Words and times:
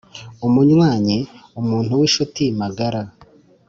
umunywanyi: 0.47 1.17
umuntu 1.61 1.91
w’inshuti 1.99 2.43
magara 2.59 3.01